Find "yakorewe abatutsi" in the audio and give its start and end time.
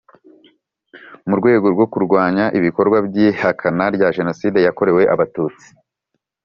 4.65-5.67